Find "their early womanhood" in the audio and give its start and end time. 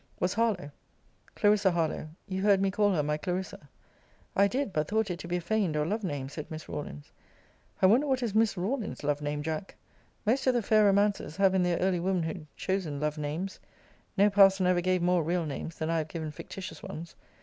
11.61-12.47